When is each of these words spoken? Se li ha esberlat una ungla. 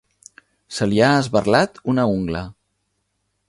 Se 0.77 0.87
li 0.93 1.03
ha 1.07 1.11
esberlat 1.25 1.77
una 1.95 2.09
ungla. 2.17 2.45